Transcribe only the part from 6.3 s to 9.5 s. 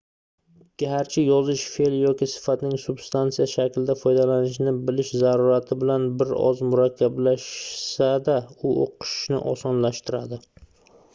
oz murakkablashsa-da u oʻqishni